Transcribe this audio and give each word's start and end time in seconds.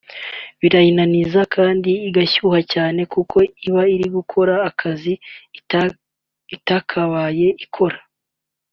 birayinaniza 0.59 1.41
kandi 1.55 1.91
igashyuha 2.09 2.59
cyane 2.73 3.01
kuko 3.13 3.37
iba 3.67 3.83
iri 3.95 4.07
gukora 4.15 4.53
akazi 4.69 5.13
itakabaye 6.55 7.49
ikora 7.65 7.97